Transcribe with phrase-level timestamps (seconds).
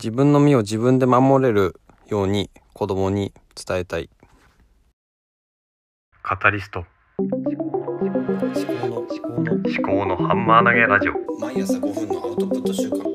[0.00, 4.08] 自分の身を自分で守れるように子供に伝えたい。
[6.22, 6.84] カタリスト。
[7.18, 7.56] 思考
[8.86, 11.14] の思考の思考のハンマー投げラジオ。
[11.40, 12.98] 毎朝5分のアウトプット週間。
[12.98, 13.08] 思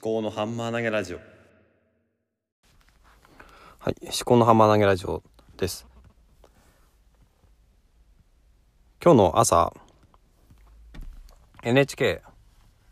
[0.00, 1.18] 考のハンマー投げラジオ。
[3.78, 5.22] はい思考のハンマー投げラジオ
[5.56, 5.86] です。
[9.00, 9.72] 今日の朝
[11.62, 12.20] NHK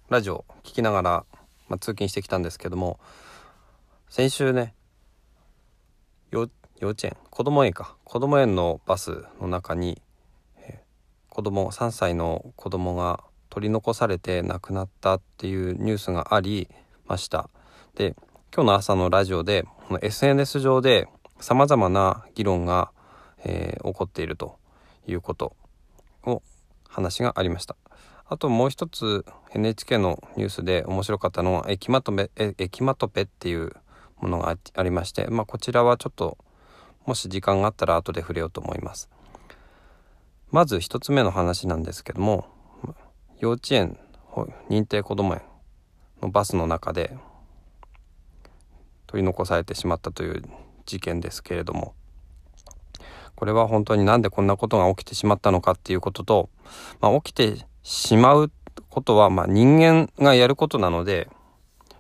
[0.09, 1.25] ラジオ聞きながら、
[1.71, 3.01] まあ、通勤してきたんですけども
[4.11, 4.75] 先週ね
[6.81, 7.17] 幼稚園？
[7.29, 7.97] 子供園か。
[8.05, 10.01] 子供園のバスの中に、
[11.29, 16.69] 子供3歳の子供が取り残されて亡くなったっていうニュースがあり
[17.07, 17.51] ました。
[17.95, 18.15] で
[18.55, 21.09] 今日の朝のラジオでこの SNS 上で
[21.39, 22.93] さまざまな議論が、
[23.45, 24.59] えー、起こっていると
[25.07, 25.55] いうこと
[26.25, 26.43] を
[26.89, 27.77] 話がありました。
[28.31, 33.73] あともう一つ NHK のニュースで面白かったのはエキマトペエキマトペっていう
[34.21, 36.39] ものがありまして、まあ、こちらはちょっと
[37.07, 39.11] もし時間があったら後で触れようと思います。
[40.53, 42.47] まず一つ目の話なんですけども
[43.41, 43.99] 幼稚園
[44.69, 45.43] 認定こども園
[46.23, 47.17] のバスの中で
[49.09, 50.43] 取り残されてしまったという
[50.87, 51.95] 事件ですけれども
[53.35, 56.51] これは本当になんでこんなことが起きてしまったのかっていうことと、
[57.01, 58.51] まあ、起きてしまう
[58.89, 61.29] ことは、まあ、人間がやることなので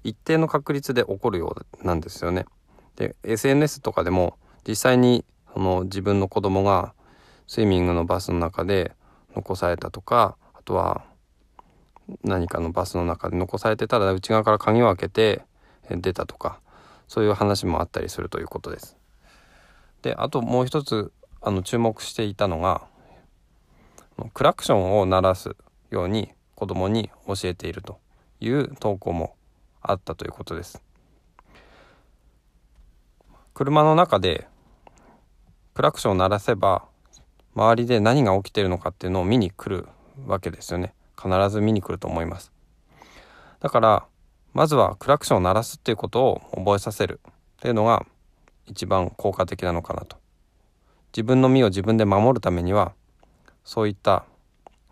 [0.03, 2.47] 一定の確率で起こるようなんですよね。
[2.97, 4.37] で SNS とかでも
[4.67, 6.95] 実際にその自分の子供が
[7.47, 8.93] スイミングのバスの中で
[9.35, 11.05] 残されたとかあとは
[12.25, 15.43] 何かのバスの中で残されてたら内側から鍵を開けて
[15.89, 16.61] 出たとか
[17.09, 18.97] そういう話もあったりするということです。
[20.03, 22.83] であともう一つあの注目していたのが
[24.35, 25.57] クラクションを鳴らす
[25.91, 27.99] ように子供に教えていると
[28.41, 29.35] いう投稿も
[29.83, 30.83] あったということです。
[33.55, 34.47] 車の中で
[35.75, 36.85] クラクションを鳴らせば
[37.55, 39.87] 周りで何が起きているのかっていうのを見に来る
[40.27, 40.95] わけですよね。
[41.21, 42.53] 必ず見に来ると思います。
[43.61, 44.07] だから
[44.55, 47.21] まずはクラクションを鳴らすっていうことを覚えさせる。
[47.25, 48.07] っていうのが
[48.67, 50.17] 一番効果的なのかなと。
[51.13, 52.95] 自分の身を自分で守るためには
[53.65, 54.25] そういった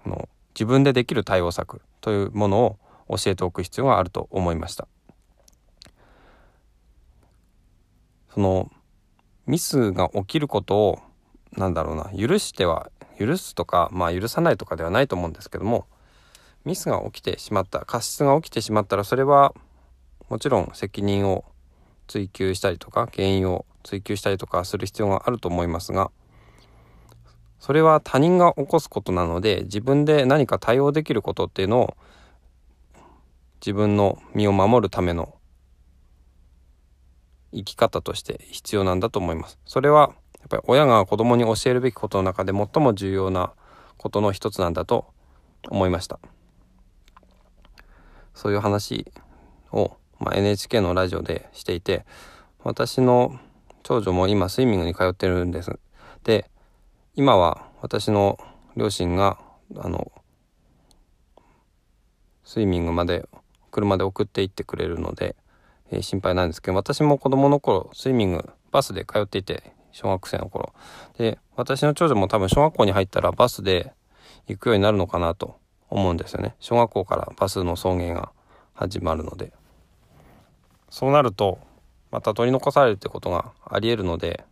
[0.04, 4.88] の自分でできる対応策というものを教えておく必要があると思いました。
[8.34, 8.68] その
[9.47, 10.98] ミスが起きることを
[11.56, 15.86] なんだろうな許しては許すとかまあ許さないとかではないと思うんですけども
[16.64, 19.54] ミスが起きてしまった過失が起きてしまったらそれは
[20.28, 21.44] もちろん責任を
[22.06, 26.10] 追及したりとか原因を追求したりとかする必要があると思いますが
[27.58, 31.96] それは他人が起こすことなので自分で何か対応できることっていうのを
[33.60, 35.34] 自分の身を守るための
[37.52, 39.58] 生き方として必要なんだと思います。
[39.64, 43.52] それはやっぱり親が子供に教えるべきことの中で最も重要な
[43.97, 45.06] ことの一つなんだと
[45.68, 46.20] 思いました。
[48.34, 49.10] そういう話
[49.72, 52.06] を、まあ、NHK のラジオでしていて
[52.62, 53.36] 私の
[53.82, 55.78] 長女も今スイミングに通ってるんです。
[56.22, 56.48] で
[57.18, 58.38] 今は私の
[58.76, 59.38] 両親が
[59.74, 60.12] あの
[62.44, 63.28] スイミングまで
[63.72, 65.34] 車で送って行ってくれるので、
[65.90, 70.72] えー、心配なんですけど私も子供の頃スイミングバスで通っていて小学生の頃。
[71.18, 73.92] で私の長女も多分小学校に入ったらバスで
[74.46, 75.58] 行くようになるのかなと
[75.90, 76.54] 思うんですよね。
[76.60, 78.30] 小学校からバスの送迎が
[78.74, 79.52] 始まるので。
[80.88, 81.58] そうなると
[82.12, 84.44] また取り残されるってことがありえるので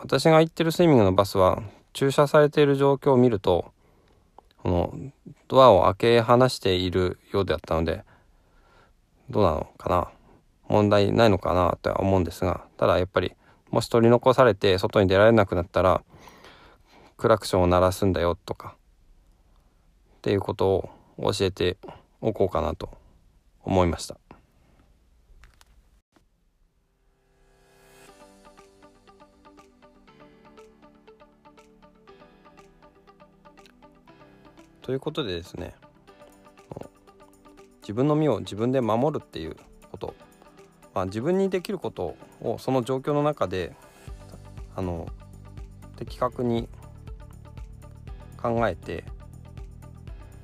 [0.00, 1.62] 私が行ってるスイミングのバスは
[1.92, 3.72] 駐車されている状況を見ると
[4.62, 5.12] この
[5.48, 8.02] ドアを開け放しているようだったので
[9.30, 10.08] どうなのかな？
[10.68, 13.32] 問題ないのかなとは思うんですがただやっぱり
[13.70, 16.02] もし取り残されて外に出られなくなったら
[17.16, 18.76] クラクションを鳴らすんだよとか
[20.16, 20.68] っていうこと
[21.18, 21.76] を教えて
[22.20, 22.88] おこうかなと
[23.62, 24.16] 思いました。
[34.84, 35.74] ということでですね
[37.80, 39.56] 自分の身を自分で守るっていう
[39.90, 40.14] こと、
[40.94, 43.74] まあ、自分にできることをその状況の中で
[44.76, 45.08] あの
[45.96, 46.68] 的確に
[48.36, 49.04] 考えて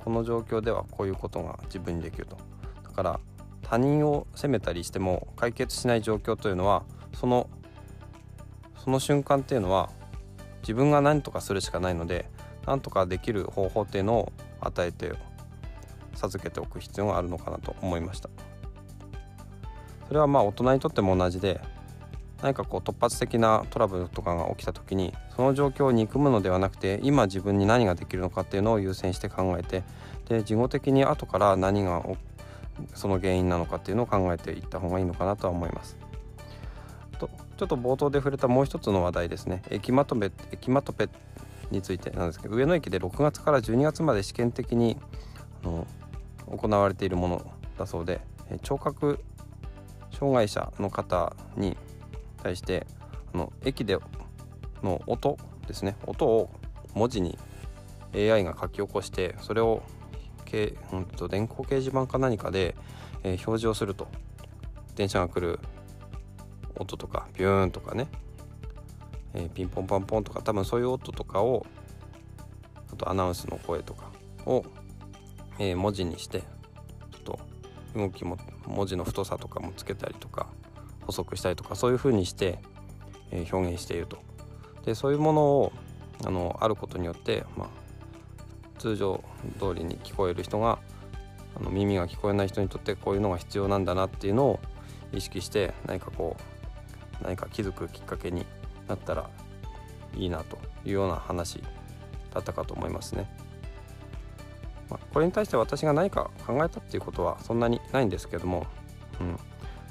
[0.03, 2.39] この状況ではこういうことが自分にできると。
[2.83, 3.21] だから
[3.61, 6.83] 他人を責めたりしても解決しない状況というのは
[7.15, 7.49] その
[8.83, 9.91] その瞬間っていうのは
[10.63, 12.25] 自分が何とかするしかないので
[12.71, 15.13] なんとかできる方法っていうのを与えて
[16.15, 18.31] 授けておく必要があるのかなと思いました
[20.07, 21.61] それはまあ大人にとっても同じで
[22.43, 29.83] 何かこう突発的なトラブルとかが起きた時にその状況を憎むのではなくて今自分に何ができるのかっていうのを優先して考えて
[30.29, 32.05] で事後的に後から何が
[32.95, 35.97] その原因なのかっていうのを考えていった方がいいのかなとは思います。
[37.19, 41.09] とちょっと冒頭で触れたもう一つの話題ですね駅まとめ駅まとめ
[41.71, 44.97] についてなんですけど上野駅で6月から12月まで試験的に
[45.65, 45.87] あの
[46.47, 48.21] 行われているものだそうで
[48.63, 49.21] 聴覚
[50.13, 51.77] 障害者の方に
[52.43, 52.87] 対して
[53.33, 53.99] あの駅で
[54.83, 56.51] の音ですね音を
[56.95, 57.39] 文字に
[58.15, 59.83] AI が書き起こしてそれを
[60.51, 62.75] け、うんと、電光掲示板か何かで、
[63.23, 64.09] えー、表示をすると
[64.97, 65.61] 電車が来る
[66.77, 68.09] 音とかビューンとかね、
[69.35, 71.67] えー、ピンポンパンポンとか多分そういう音とかを
[72.93, 74.11] あとアナウンスの声とか
[74.47, 74.65] を、
[75.59, 76.47] えー、文字にしてちょ
[77.19, 77.39] っと
[77.95, 78.37] 動きも
[78.67, 80.47] 文字の太さとかもつけたりとか
[81.03, 82.59] 補足したりとかそういう風にして、
[83.31, 84.19] えー、表現していると。
[84.85, 85.73] でそういうものを
[86.25, 87.69] あのあることによって、まあ、
[88.79, 89.23] 通常
[89.59, 90.79] 通りに聞こえる人が
[91.55, 94.61] あの耳が聞こえない人にとってこういうのが必要なんだなっていうのを
[95.13, 96.37] 意識して何かこ
[97.21, 98.47] う何か気づくきっかけに
[98.91, 99.31] なったら
[100.17, 101.63] いいなというような話
[102.35, 103.31] だったかと思いますね。
[104.91, 108.67] まあ、これに対して私が何か考えたっていうことはそんなにないんですけども、
[109.21, 109.39] うん、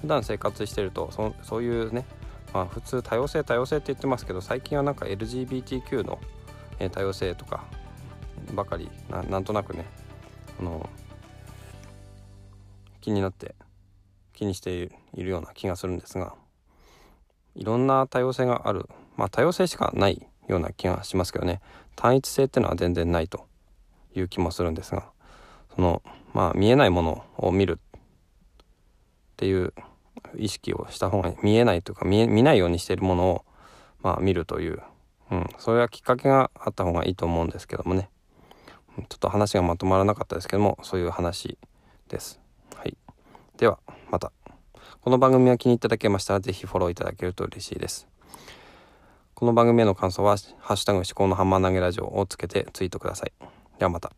[0.02, 2.06] 普段生活してるとそそういうね、
[2.54, 6.20] まあ、普通多様性多様性って言ってますけど最近はなんか LGBTQ の、
[6.92, 7.66] 多様性とか
[8.54, 9.86] ばかりなんとなくね
[10.60, 10.90] あの
[13.02, 13.56] 気になって
[14.34, 16.36] 気にしているような気がするんですが
[17.60, 18.88] いろんな多様性がある。
[19.18, 21.60] まあ多様性しかないような気がしますけどね。
[21.98, 23.46] 単一性っていうのは全然ないと
[24.16, 25.10] いう気もするんですが。
[25.76, 26.02] その
[26.34, 28.00] まあ見えないものを見るっ
[29.36, 29.74] ていう
[30.38, 33.46] 意識をした方が見えないというか見え見ないようにしているものを
[34.02, 34.82] まあ見るという、
[35.30, 38.10] うん、それはきっかけがあった方がいいと思うんですけどもね。
[38.98, 41.58] ちょっと話がまとまらなかったですけどもそういう話
[42.08, 42.40] です。
[42.76, 42.96] はい、
[43.58, 43.80] では
[44.10, 44.32] また。
[45.02, 48.06] この番組が気に入っていただけましたらぜひフォローいただけると嬉しいです。
[49.34, 53.32] この番組への感想は「ハッシュタグ思考のハンマー投げラジオ」をつけてツイートください。
[53.80, 54.12] ではまた。